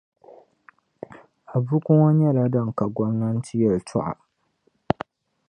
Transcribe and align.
A 1.53 1.55
buku 1.65 1.89
ŋɔ 1.99 2.09
nyɛla 2.19 2.43
din 2.53 2.67
ka 2.77 2.85
gomnanti 2.95 3.53
yɛltɔɣa. 3.61 4.13